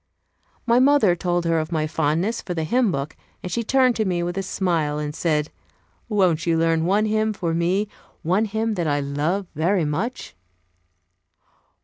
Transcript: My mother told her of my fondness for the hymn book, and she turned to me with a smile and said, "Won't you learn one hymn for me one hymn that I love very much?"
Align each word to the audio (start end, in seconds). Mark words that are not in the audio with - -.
My 0.65 0.79
mother 0.79 1.15
told 1.15 1.45
her 1.45 1.59
of 1.59 1.71
my 1.71 1.85
fondness 1.85 2.41
for 2.41 2.55
the 2.55 2.63
hymn 2.63 2.91
book, 2.91 3.15
and 3.43 3.51
she 3.51 3.63
turned 3.63 3.95
to 3.97 4.03
me 4.03 4.23
with 4.23 4.35
a 4.35 4.41
smile 4.41 4.97
and 4.97 5.13
said, 5.13 5.51
"Won't 6.09 6.47
you 6.47 6.57
learn 6.57 6.85
one 6.85 7.05
hymn 7.05 7.33
for 7.33 7.53
me 7.53 7.87
one 8.23 8.45
hymn 8.45 8.73
that 8.73 8.87
I 8.87 8.99
love 8.99 9.45
very 9.53 9.85
much?" 9.85 10.35